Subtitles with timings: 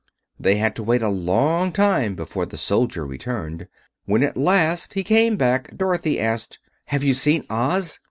[0.39, 3.67] They had to wait a long time before the soldier returned.
[4.05, 7.99] When, at last, he came back, Dorothy asked: "Have you seen Oz?"